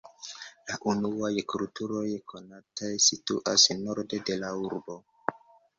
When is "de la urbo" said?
4.31-5.03